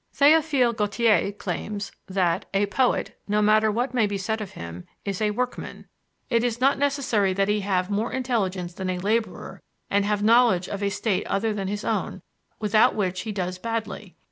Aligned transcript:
Théophile 0.15 0.75
Gautier 0.75 1.31
claims 1.31 1.91
that 2.07 2.45
"a 2.55 2.65
poet, 2.65 3.19
no 3.27 3.39
matter 3.39 3.69
what 3.69 3.93
may 3.93 4.07
be 4.07 4.17
said 4.17 4.41
of 4.41 4.53
him, 4.53 4.83
is 5.05 5.21
a 5.21 5.29
workman; 5.29 5.85
it 6.27 6.43
is 6.43 6.59
not 6.59 6.79
necessary 6.79 7.33
that 7.33 7.47
he 7.47 7.59
have 7.59 7.91
more 7.91 8.11
intelligence 8.11 8.73
than 8.73 8.89
a 8.89 8.97
laborer 8.97 9.61
and 9.91 10.03
have 10.03 10.23
knowledge 10.23 10.67
of 10.67 10.81
a 10.81 10.89
state 10.89 11.27
other 11.27 11.53
than 11.53 11.67
his 11.67 11.85
own, 11.85 12.23
without 12.59 12.95
which 12.95 13.21
he 13.21 13.31
does 13.31 13.59
badly. 13.59 14.15